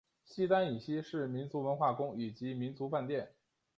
[0.25, 3.29] 西单以西是民族文化宫以及民族饭店。